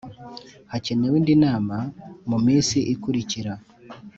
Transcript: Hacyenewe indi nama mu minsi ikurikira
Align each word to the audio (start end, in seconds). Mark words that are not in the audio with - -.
Hacyenewe 0.71 1.15
indi 1.19 1.33
nama 1.45 1.77
mu 2.29 2.37
minsi 2.45 2.77
ikurikira 2.93 3.53